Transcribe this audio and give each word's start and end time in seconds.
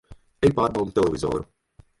Ej 0.49 0.53
pārbaudi 0.59 0.95
televizoru! 0.97 1.47